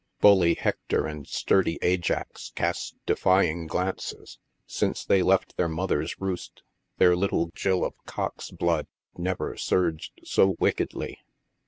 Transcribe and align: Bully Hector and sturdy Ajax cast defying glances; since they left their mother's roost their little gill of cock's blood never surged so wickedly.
Bully 0.19 0.55
Hector 0.55 1.05
and 1.05 1.27
sturdy 1.27 1.77
Ajax 1.83 2.51
cast 2.55 2.95
defying 3.05 3.67
glances; 3.67 4.39
since 4.65 5.05
they 5.05 5.21
left 5.21 5.57
their 5.57 5.69
mother's 5.69 6.19
roost 6.19 6.63
their 6.97 7.15
little 7.15 7.51
gill 7.53 7.85
of 7.85 7.93
cock's 8.07 8.49
blood 8.49 8.87
never 9.15 9.55
surged 9.57 10.13
so 10.23 10.55
wickedly. 10.57 11.19